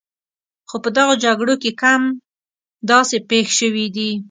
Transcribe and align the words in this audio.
خو 0.69 0.75
په 0.83 0.89
دغو 0.97 1.13
جګړو 1.23 1.55
کې 1.63 1.71
کم 1.81 2.01
داسې 2.91 3.15
پېښ 3.29 3.45
شوي 3.59 3.85
دي. 3.95 4.11